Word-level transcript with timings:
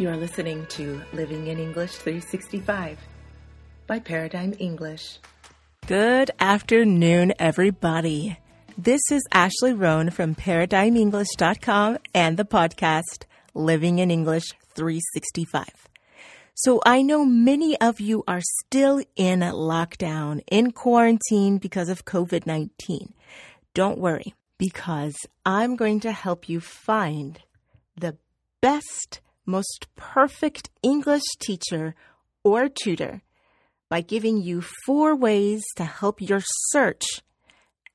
You're 0.00 0.16
listening 0.16 0.64
to 0.70 1.02
Living 1.12 1.48
in 1.48 1.58
English 1.58 1.96
365 1.96 2.98
by 3.86 3.98
Paradigm 3.98 4.54
English. 4.58 5.18
Good 5.86 6.30
afternoon, 6.40 7.34
everybody. 7.38 8.38
This 8.78 9.02
is 9.12 9.22
Ashley 9.30 9.74
Roan 9.74 10.08
from 10.08 10.34
ParadigmEnglish.com 10.34 11.98
and 12.14 12.38
the 12.38 12.46
podcast 12.46 13.24
Living 13.52 13.98
in 13.98 14.10
English 14.10 14.44
365. 14.74 15.68
So 16.54 16.80
I 16.86 17.02
know 17.02 17.26
many 17.26 17.78
of 17.78 18.00
you 18.00 18.24
are 18.26 18.40
still 18.64 19.02
in 19.16 19.40
lockdown, 19.40 20.40
in 20.50 20.70
quarantine 20.70 21.58
because 21.58 21.90
of 21.90 22.06
COVID 22.06 22.46
19. 22.46 23.12
Don't 23.74 23.98
worry, 23.98 24.32
because 24.56 25.18
I'm 25.44 25.76
going 25.76 26.00
to 26.00 26.12
help 26.12 26.48
you 26.48 26.58
find 26.58 27.38
the 27.98 28.16
best 28.62 29.20
most 29.46 29.86
perfect 29.96 30.70
English 30.82 31.22
teacher 31.40 31.94
or 32.44 32.68
tutor 32.68 33.22
by 33.88 34.00
giving 34.00 34.40
you 34.40 34.62
four 34.86 35.16
ways 35.16 35.62
to 35.76 35.84
help 35.84 36.20
your 36.20 36.40
search 36.70 37.04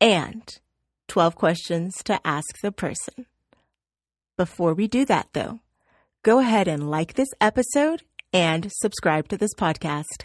and 0.00 0.58
12 1.08 1.34
questions 1.34 2.02
to 2.04 2.20
ask 2.26 2.60
the 2.62 2.70
person. 2.70 3.26
Before 4.36 4.74
we 4.74 4.86
do 4.86 5.04
that, 5.06 5.28
though, 5.32 5.60
go 6.22 6.38
ahead 6.38 6.68
and 6.68 6.90
like 6.90 7.14
this 7.14 7.28
episode 7.40 8.02
and 8.32 8.70
subscribe 8.70 9.28
to 9.28 9.36
this 9.36 9.54
podcast. 9.54 10.24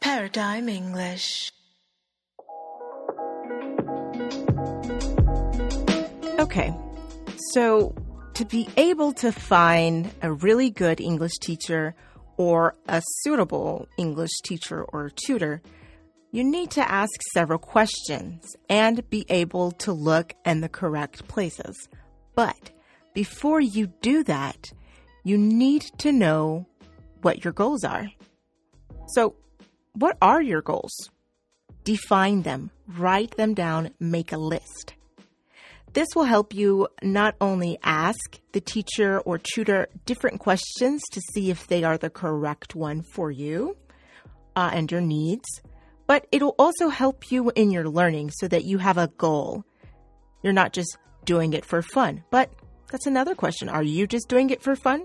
Paradigm 0.00 0.68
English. 0.68 1.52
Okay, 6.44 6.74
so 7.54 7.94
to 8.34 8.44
be 8.44 8.68
able 8.76 9.14
to 9.14 9.32
find 9.32 10.10
a 10.20 10.30
really 10.30 10.68
good 10.68 11.00
English 11.00 11.38
teacher 11.40 11.94
or 12.36 12.76
a 12.86 13.00
suitable 13.22 13.88
English 13.96 14.42
teacher 14.44 14.84
or 14.84 15.08
tutor, 15.08 15.62
you 16.32 16.44
need 16.44 16.70
to 16.72 16.86
ask 16.86 17.14
several 17.32 17.58
questions 17.58 18.44
and 18.68 19.08
be 19.08 19.24
able 19.30 19.72
to 19.72 19.94
look 19.94 20.34
in 20.44 20.60
the 20.60 20.68
correct 20.68 21.26
places. 21.28 21.88
But 22.34 22.72
before 23.14 23.62
you 23.62 23.86
do 24.02 24.22
that, 24.24 24.70
you 25.22 25.38
need 25.38 25.86
to 25.96 26.12
know 26.12 26.66
what 27.22 27.42
your 27.42 27.54
goals 27.54 27.84
are. 27.84 28.10
So, 29.14 29.34
what 29.94 30.18
are 30.20 30.42
your 30.42 30.60
goals? 30.60 30.92
Define 31.84 32.42
them, 32.42 32.70
write 32.86 33.34
them 33.38 33.54
down, 33.54 33.92
make 33.98 34.30
a 34.30 34.36
list. 34.36 34.92
This 35.94 36.08
will 36.16 36.24
help 36.24 36.52
you 36.52 36.88
not 37.04 37.36
only 37.40 37.78
ask 37.84 38.40
the 38.50 38.60
teacher 38.60 39.20
or 39.20 39.38
tutor 39.38 39.86
different 40.06 40.40
questions 40.40 41.00
to 41.12 41.20
see 41.32 41.50
if 41.50 41.68
they 41.68 41.84
are 41.84 41.96
the 41.96 42.10
correct 42.10 42.74
one 42.74 43.02
for 43.12 43.30
you 43.30 43.76
uh, 44.56 44.70
and 44.72 44.90
your 44.90 45.00
needs, 45.00 45.48
but 46.08 46.26
it'll 46.32 46.56
also 46.58 46.88
help 46.88 47.30
you 47.30 47.52
in 47.54 47.70
your 47.70 47.88
learning 47.88 48.32
so 48.32 48.48
that 48.48 48.64
you 48.64 48.78
have 48.78 48.98
a 48.98 49.06
goal. 49.06 49.64
You're 50.42 50.52
not 50.52 50.72
just 50.72 50.98
doing 51.24 51.52
it 51.52 51.64
for 51.64 51.80
fun. 51.80 52.24
But 52.28 52.52
that's 52.90 53.06
another 53.06 53.36
question. 53.36 53.68
Are 53.68 53.84
you 53.84 54.08
just 54.08 54.28
doing 54.28 54.50
it 54.50 54.62
for 54.62 54.74
fun? 54.74 55.04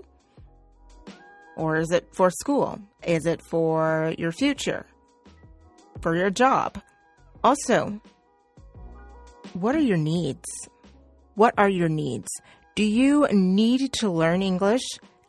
Or 1.56 1.76
is 1.76 1.92
it 1.92 2.08
for 2.12 2.30
school? 2.30 2.80
Is 3.04 3.26
it 3.26 3.40
for 3.42 4.12
your 4.18 4.32
future? 4.32 4.86
For 6.00 6.16
your 6.16 6.30
job? 6.30 6.82
Also, 7.44 8.00
what 9.52 9.76
are 9.76 9.80
your 9.80 9.96
needs? 9.96 10.44
What 11.34 11.54
are 11.56 11.68
your 11.68 11.88
needs? 11.88 12.28
Do 12.74 12.84
you 12.84 13.26
need 13.32 13.92
to 13.94 14.10
learn 14.10 14.42
English 14.42 14.82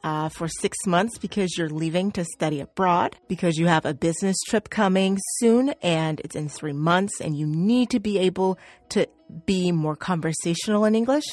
uh, 0.03 0.30
for 0.30 0.47
six 0.47 0.77
months 0.85 1.17
because 1.17 1.58
you're 1.58 1.69
leaving 1.69 2.11
to 2.11 2.25
study 2.25 2.59
abroad, 2.59 3.15
because 3.27 3.58
you 3.58 3.67
have 3.67 3.86
a 3.86 3.93
business 3.93 4.37
trip 4.48 4.70
coming 4.70 5.17
soon 5.37 5.70
and 5.81 6.20
it's 6.21 6.36
in 6.36 6.49
three 6.49 6.73
months 6.73 7.21
and 7.21 7.37
you 7.37 7.45
need 7.45 7.89
to 7.92 7.99
be 7.99 8.20
able 8.20 8.58
to 8.89 9.08
be 9.45 9.71
more 9.71 9.95
conversational 9.95 10.86
in 10.86 10.95
English? 10.95 11.26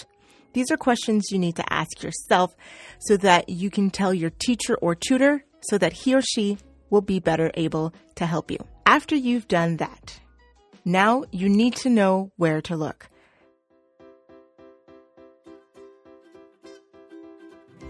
These 0.53 0.71
are 0.71 0.77
questions 0.77 1.31
you 1.31 1.39
need 1.39 1.57
to 1.57 1.73
ask 1.73 2.03
yourself 2.03 2.55
so 3.01 3.17
that 3.19 3.49
you 3.49 3.71
can 3.71 3.91
tell 3.91 4.13
your 4.13 4.31
teacher 4.31 4.77
or 4.77 4.95
tutor 4.95 5.45
so 5.61 5.79
that 5.79 5.93
he 5.93 6.15
or 6.15 6.23
she 6.23 6.59
will 6.91 7.01
be 7.01 7.21
better 7.21 7.51
able 7.55 7.95
to 8.17 8.27
help 8.27 8.51
you. 8.51 8.59
After 8.87 9.15
you've 9.15 9.49
done 9.49 9.77
that, 9.77 10.19
now 10.85 11.25
you 11.31 11.49
need 11.49 11.77
to 11.77 11.91
know 11.91 12.33
where 12.37 12.61
to 12.63 12.77
look. 12.77 13.09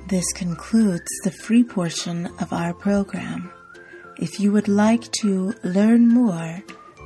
This 0.09 0.33
concludes 0.33 1.11
the 1.23 1.31
free 1.31 1.63
portion 1.63 2.31
of 2.41 2.51
our 2.51 2.73
program. 2.73 3.53
If 4.17 4.41
you 4.41 4.53
would 4.53 4.67
like 4.67 5.13
to 5.21 5.53
learn 5.65 6.09
more, 6.09 6.63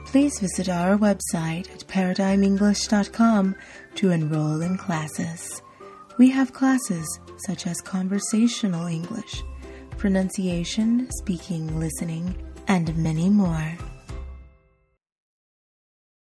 please 0.06 0.38
visit 0.38 0.68
our 0.68 0.96
website 0.96 1.68
at 1.72 1.88
paradigmenglish.com 1.88 3.56
to 3.96 4.10
enroll 4.10 4.62
in 4.62 4.76
classes. 4.76 5.62
We 6.16 6.30
have 6.30 6.52
classes 6.52 7.18
such 7.44 7.66
as 7.66 7.80
conversational 7.80 8.86
English, 8.86 9.42
pronunciation, 9.98 11.10
speaking, 11.10 11.80
listening, 11.80 12.36
and 12.68 12.96
many 12.96 13.28
more. 13.28 13.76